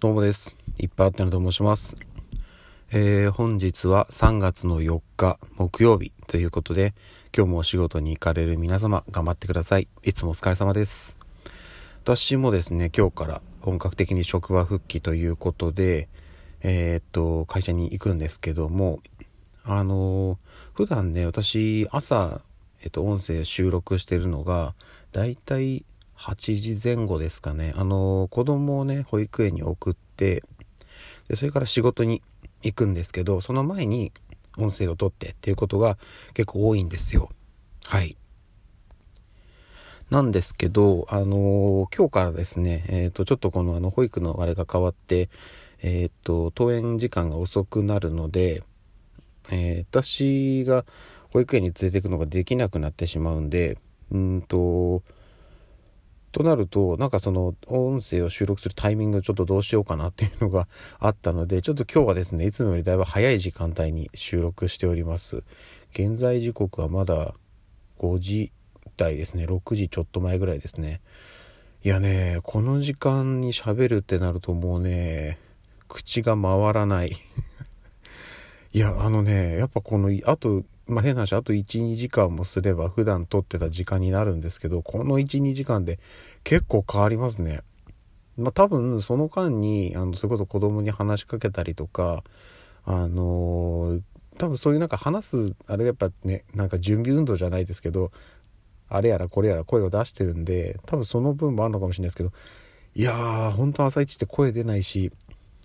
[0.00, 0.54] どうもです。
[0.78, 1.96] いっぱいあってのと申します。
[2.92, 6.94] えー、本日は3月の4日木曜日ということで、
[7.36, 9.88] 今日もお仕事に行かれる皆様頑張ってください。
[10.04, 11.18] いつもお疲れ様です。
[12.04, 16.06] 私もですね、今日から本格的に職場復帰ということで、
[16.60, 19.00] えー、っと、会社に行くんですけども、
[19.64, 20.36] あのー、
[20.74, 22.40] 普段ね、私、朝、
[22.82, 24.76] えっと、音声収録してるのが、
[25.10, 25.84] だいたい
[26.18, 27.72] 8時前後ですかね。
[27.76, 30.42] あの、子供をね、保育園に送って、
[31.28, 32.22] で、それから仕事に
[32.62, 34.12] 行くんですけど、その前に
[34.58, 35.96] 音声を取ってっていうことが
[36.34, 37.30] 結構多いんですよ。
[37.84, 38.16] はい。
[40.10, 45.28] なんですけど、あのー、今日からですね、えっ、ー、と、ちょっとこのあの、保育のあれが変わって、
[45.82, 48.62] えっ、と、登園時間が遅くなるので、
[49.50, 50.84] え私が
[51.30, 53.78] 保育園に連れて行くのができなくなってしまうんで、
[54.10, 55.02] うんと、
[56.32, 65.42] となるとなんかその音声を収録するタイミングちょっとどうしようかなっていうのがあったのでちょっと今日はですねいつもよりだいぶ早い時間帯に収録しております。
[65.92, 67.34] 現在時刻はまだ
[67.98, 68.52] 5時
[68.96, 69.46] 台ですね。
[69.46, 71.00] 6時ちょっと前ぐらいですね。
[71.84, 75.38] いやねこの時間に喋るってなるともうね
[75.88, 77.12] 口が回らない。
[78.74, 85.98] いやあのねやっぱこのあとまあ、変な話あと12時間もすれば普段撮ってた時間になるんですけどこの12時間で
[86.44, 87.60] 結構変わりますね。
[88.38, 92.22] まあ、多分その間にあのそれこそ子供に話しかけたりとか
[92.84, 94.02] あのー、
[94.38, 98.12] 多分そういうなんか話すあれやっぱねなんか準備運動じゃないですけど
[98.88, 102.30] あれやらこれやら声を出してるんで多分その分もあるのかもしれないですけど
[102.94, 105.10] いやー本当朝一って声出ないし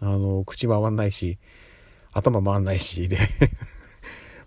[0.01, 1.37] あのー、口回んないし
[2.11, 3.19] 頭回んないしで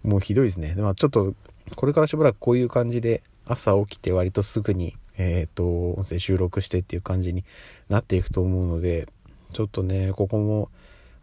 [0.07, 0.75] もうひどいですね。
[0.77, 1.35] まあ、ちょっと、
[1.75, 7.45] これからしばらくこういう感じで、朝起きて割とすぐに、えっ、ー、と、音声収録してっていう感じに
[7.89, 9.07] なっていくと思うので、
[9.53, 10.71] ちょっとね、ここも、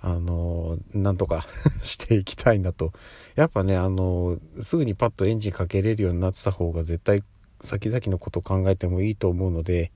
[0.02, 1.48] あの、なんとか
[1.82, 2.92] していきたいなと。
[3.36, 7.24] やっぱね、あの、すぐにパッとエンジンかけれるようになってた方が絶対
[7.62, 9.92] 先々のこと考えてもいいと思うので、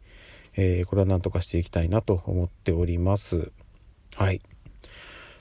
[0.56, 3.52] えー、これはなんとかしていきたいなと思っております。
[4.16, 4.42] はい。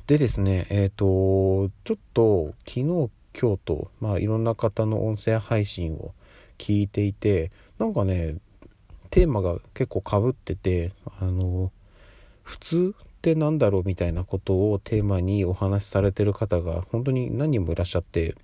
[0.07, 6.15] でですね、えっ、ー、と、ちょっと昨日今日と、まあ、いろんな方の音声配信を
[6.59, 8.37] 聞いていてなんかね
[9.11, 11.71] テーマが結構かぶっててあの
[12.43, 18.35] 普通って何だろうみたいなことをテーマにお話しされてる方が本当に何人もいらっしゃって、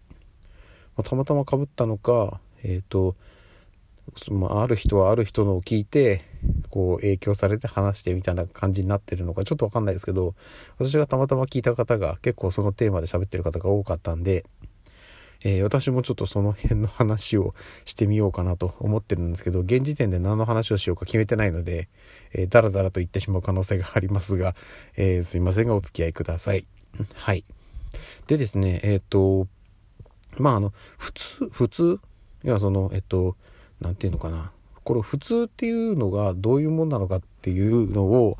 [0.96, 3.16] まあ、たまたまかぶったのかえっ、ー、と、
[4.30, 6.22] まあ、ある人はある人のを聞いて
[6.68, 10.34] こう影響されて話してみたいな感じになってるのかちょっとわかんないですけど
[10.76, 14.44] 私がたまたま聞いた方が結構そのテーマで喋ってる方が多かったんで
[15.44, 17.54] えー、私もちょっとその辺の話を
[17.84, 21.88] してみようかなと思ってるんですけど、現時点で何の話をしようか決めてないので、
[22.32, 24.54] えー、だらだらと言ってしまう可能性がありますが、
[24.96, 26.66] えー、すいませんがお付き合いください。
[27.14, 27.44] はい。
[28.26, 29.48] でですね、えっ、ー、と、
[30.38, 32.00] まあ、あの、普通、普通、
[32.44, 33.36] いや、その、えっと、
[33.80, 34.52] なんていうのかな。
[34.84, 38.38] これ普通っていうのがどういうもんなのかっていうのを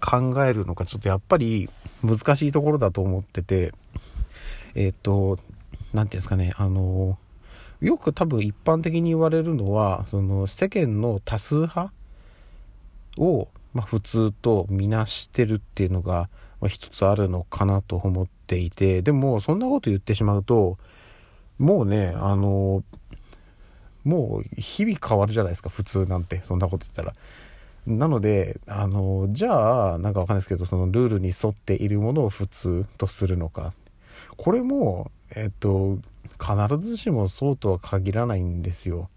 [0.00, 1.68] 考えるのか、ちょっとやっぱり
[2.02, 3.72] 難しいところだと思ってて、
[4.74, 5.38] えっと、
[5.92, 7.18] 何て言うんですかね、あの、
[7.80, 11.92] よく多分一般的に言われるのは、その世間の多数派
[13.18, 16.28] を、まあ、普通とみなしてるっていうのが、
[16.60, 20.78] まあ、一つあるのかなと思っていて、でもそんなこと言ってしまうと、
[21.58, 22.82] もうね、あの、
[24.04, 27.14] もう日々変わるじゃないですか、普通なんて、そんなこと言ったら。
[27.86, 33.72] なので、あの、じゃあ、なんかわかんないですけど、そのルールに沿っているものを普通とするのか。
[34.36, 35.98] これも、えっと、
[36.40, 39.08] 必ずしもそうとは限らないんですよ。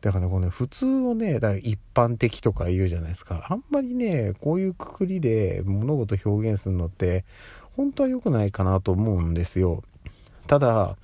[0.00, 3.46] だからね、この、ね、普通をね、だから一般的とか言うじゃないですか。
[3.48, 7.24] あんまりね、こういうくくりで物事表現するのって、
[7.76, 9.82] 本当は良くないかなと思うんですよ。
[10.46, 10.96] ただ、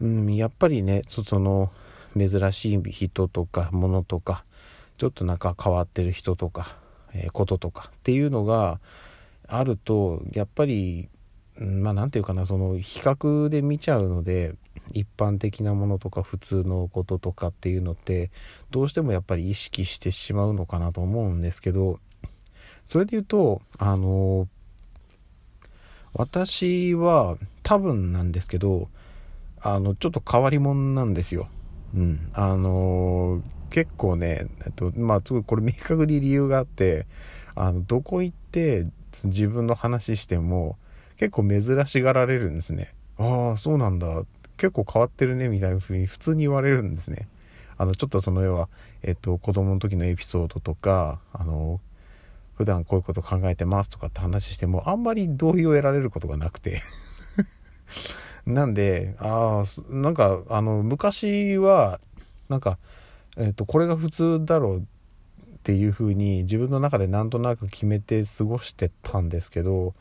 [0.00, 1.70] うん、やっぱりね、その、
[2.16, 4.44] 珍しい人とか、物とか、
[4.96, 6.76] ちょっとなんか変わってる人とか、
[7.12, 8.80] えー、こととかっていうのが
[9.48, 11.08] あると、やっぱり
[11.58, 14.54] まあ何て言うかなその比較で見ちゃうので
[14.92, 18.30] 一般的なものとか普通のこととかっていうのって
[18.70, 22.00] どうしてもやっぱり意識してしまうのかなと思うんですけど
[22.84, 24.48] それで言うとあの
[26.12, 28.88] 私は多分なんですけど
[29.62, 31.48] あのちょっと変わり者なんですよ。
[31.94, 33.42] うん、あの
[33.74, 37.06] 結構ね、えっと、まあ、すごいこれ明確に理由があって、
[37.56, 38.86] あの、どこ行って
[39.24, 40.76] 自分の話しても、
[41.16, 42.94] 結構珍しがられるんですね。
[43.18, 44.24] ああ、そうなんだ。
[44.56, 47.28] 結構変わってるね、みたいな風に普通に言われるんですね。
[47.76, 48.68] あの、ちょっとその要は、
[49.02, 51.80] えっと、子供の時のエピソードとか、あの、
[52.54, 56.82] 普段こういうこと考えてますとかって話してもあんまり同意を得られることがなくて
[58.46, 62.00] なんでああなんかあの昔は
[62.48, 62.78] なんか、
[63.36, 64.82] えーと、これが普通だろうっ
[65.64, 69.94] ていうふうに自分の中でなんとなく決めて過ごしてたんですけど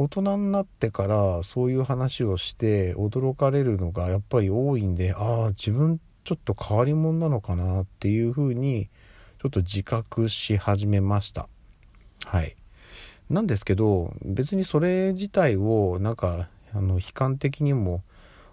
[0.00, 8.88] 大人になってからそういう話をして驚かれるのがやっぱり多いんでああ自分ちょっと変わり者なのかなっていうふうに
[9.42, 11.48] ちょっと自覚し始めました。
[12.24, 12.56] はい。
[13.28, 18.02] なんですけど別にそれ自体をなんかあの悲観的にも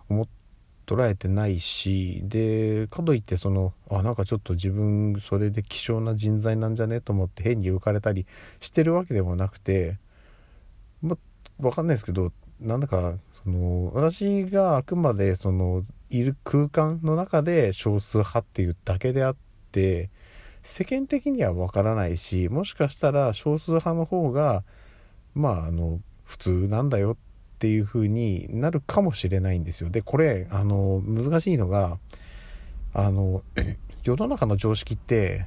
[0.09, 0.27] 思っ
[0.85, 7.01] 捉えてないしでかといってそのあなんかちょっと自分それで希少な人材なんじゃね？
[7.01, 8.25] と思って変に浮かれたり
[8.61, 9.97] してるわけでもなくて
[11.01, 11.17] ま
[11.59, 19.35] 分かんないですけどなんだかその私があくまでそのいる空間の中で少数派っていうだけであっ
[19.71, 20.09] て
[20.63, 24.63] 世間的には分からないしもしかしたら少数派の方が
[25.33, 27.17] まああの普通なんだよ
[27.57, 29.89] っていう風になるかもしれないんですよ。
[29.89, 31.97] で、これ、あの、難しいのが、
[32.93, 33.41] あの、
[34.03, 35.45] 世の中の常識って、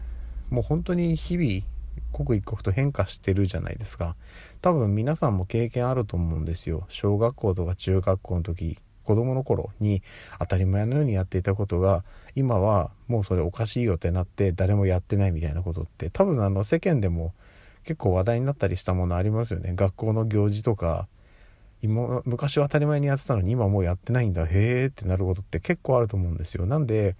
[0.50, 1.62] もう本当に日々、
[2.10, 4.16] 刻一刻と変化してるじゃないですか。
[4.60, 6.84] 多分皆さんも経験あると思うんですよ。
[6.88, 10.02] 小学校とか中学校の時、子供の頃に
[10.38, 12.04] 当たり前のようにやっていたことが
[12.34, 17.34] 今はもうそれおかしいよってなって誰もやってないみたいなことって多分あの世間でも
[17.82, 21.08] 結構話題になったりしたものありますよね学校の行事とか
[21.82, 27.16] 今昔は当たり前にやってたのに今もうやってないんだへえってなることって結構あると思うんですよなんで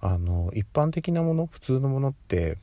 [0.00, 2.56] あの一般的なもの普通のものって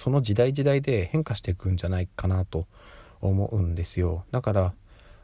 [0.00, 2.66] その時代時代で変化していくんじゃないかなと
[3.20, 4.72] 思うんですよだから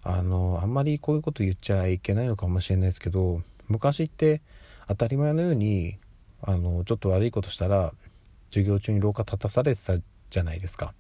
[0.03, 4.43] あのあんまりこういうこと言っちゃいけないのかもしれないですけど昔って
[4.87, 5.97] 当たり前のように
[6.43, 7.95] あのちょっと悪いことしたら
[8.51, 9.95] 授業中に廊下立たされてた
[10.31, 10.93] じゃないですか。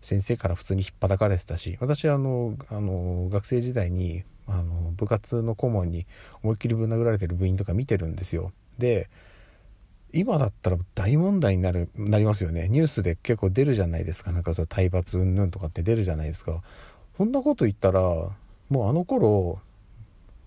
[0.00, 6.06] 先生から普通に引っ張かれてたし私はあのあの学生時代にあの部活の顧問に
[6.44, 8.52] 思いっきりぶん殴られてる部員とか見てるんですよ。
[8.78, 9.10] で
[10.16, 12.68] 今だったら大問題になるなりますよね。
[12.68, 14.32] ニュースで結構出るじゃないですか。
[14.32, 16.62] なんかその体罰云々とかって出るじゃないですか。
[17.16, 19.60] そんなこと言ったらもうあの頃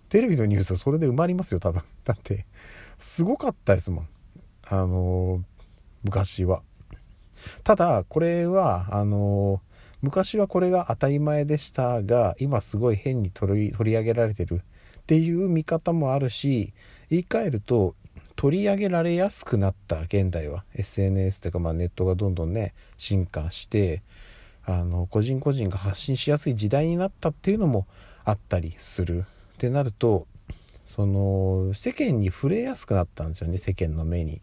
[0.10, 1.84] テレビのニュースはそれで埋まりますよ多分。
[2.04, 2.46] だって
[2.98, 4.08] すごかったですもん。
[4.68, 5.44] あの
[6.04, 6.62] 昔は。
[7.64, 9.62] ただこれはあの
[10.02, 14.62] 昔はこれが当たり前でしたが今すごい変に取り取り上げられてる
[15.00, 16.74] っていう見方もあるし
[17.10, 17.96] 言い換えると
[18.40, 24.02] 取り上げられやすくなった現代は SNS というかまあネットがどんどんね進化して
[24.64, 27.86] あの個人個人が発信しやすい時代になったっていうのも
[28.24, 29.26] あったりする
[29.56, 30.26] ってなると
[30.88, 34.40] その世間に触れやすくなったんですよね世間の目に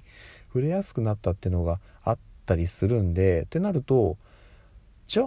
[0.48, 4.18] 触れやすくなったっていうのがあったりするんでってなると
[5.06, 5.26] じゃあ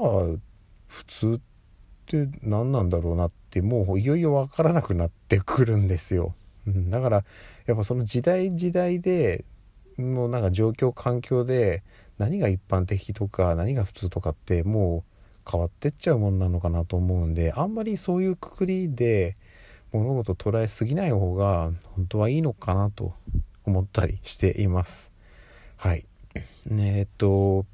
[0.85, 1.41] 普通っ
[2.05, 6.35] て何なんだろうなってもういよいよ分からなくなってくるんですよ。
[6.67, 7.23] だから
[7.69, 9.45] やっぱその時代時代で
[9.99, 11.83] のなんか状況環境で
[12.17, 15.03] 何が一般的とか何が普通とかっても
[15.45, 19.37] う変わってっちゃうもんなのかなと思うんであんまりそういうくくりで
[19.91, 23.13] 物事捉えすぎない方が本当はいいのかなと
[23.65, 25.11] 思ったりしています。
[25.77, 26.05] はい。
[26.65, 27.67] ねえっと、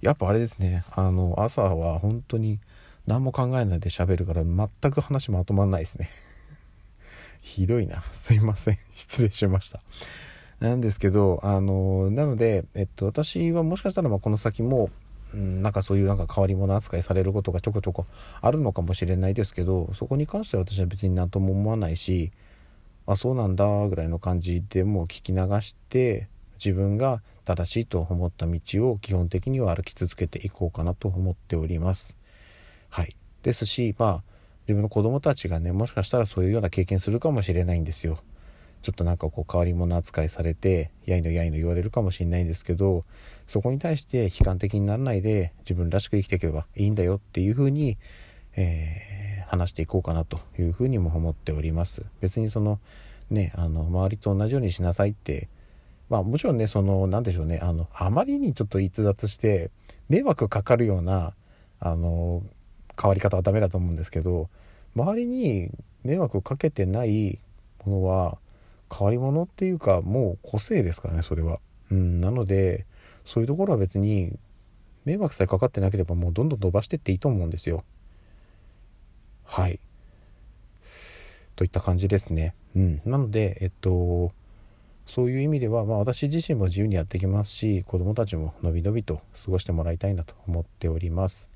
[0.00, 2.58] やっぱあれですね、あの、朝は本当に
[3.06, 6.10] 何も考えないで喋るから全く話まとまんないですね。
[7.44, 8.02] ひどいな。
[8.12, 8.78] すいません。
[8.96, 9.82] 失礼しました。
[10.60, 14.88] なんですけど、あの、なので、えっと、私はもしかしたらまこの先も、
[15.34, 18.06] うん、なんかそういうなんか変わり者扱いされることがちょこちょこ
[18.40, 22.32] あるのかもしれないですけど、そこに関しては私は別に何とも思わないし、
[23.06, 28.58] あ、そうなんだぐらいの感じでもう聞き流して、自分が正しいと思った道
[28.90, 32.16] を基本的には歩き続けていこうかなと思っております。
[32.88, 33.14] はい。
[33.42, 34.33] ですし、まあ、
[34.66, 38.18] 自分の子供たちがね、もしかしたらそういうような経験するかもしれないんですよ。
[38.82, 43.04] ちょっとなんかこう変わり者扱いされて、やいのやいの言われるかもしれないんですけど、
[43.46, 47.98] そこに対して悲観的にならないで自分らしく生きていけばいいんだよっていうふうに、
[48.56, 52.04] えー、話していこうかなというふうにも思っております。
[52.20, 52.78] 別にその、
[53.30, 55.48] ね、あの、周りと同じようにしなさいって
[56.08, 59.70] まあもちろんねその何でしょうねあのあまりにちょっと逸脱して
[60.08, 61.34] 迷惑かかるような
[61.80, 62.42] あの
[63.00, 64.48] 変わり方はダメだと思うんですけど
[64.96, 65.70] 周りに
[66.04, 67.38] 迷惑かけてない
[67.84, 68.38] ものは
[68.96, 71.58] 変わり者っていうかもう個性ですからねそれは。
[71.90, 72.86] うん、なので
[73.24, 74.38] そういうところは別に
[75.04, 77.84] 迷惑さえかかってなければもうどんどん伸ばしてっていいと思うんですよ。
[79.44, 79.80] はい。
[81.56, 82.54] といった感じですね。
[82.74, 83.02] うん。
[83.04, 84.32] なので、えっと、
[85.06, 91.50] そういう意味では、まあ、私自身も自由にやってきますし子どもたちものびのびと過ごしてもらいたいなと思っております。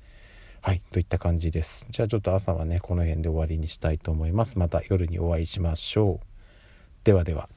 [0.61, 1.87] はいといった感じです。
[1.89, 4.59] じゃあちょっと朝はねこの辺で終わりにしたいと思います。
[4.59, 6.25] また夜にお会いしましょう。
[7.05, 7.47] ではでは。